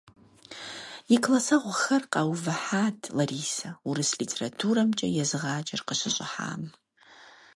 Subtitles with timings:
[1.15, 6.63] И классэгъухэм къаувыхьат Ларисэ, урыс литературэмкӀэ езыгъаджэр къыщыщӀыхьам.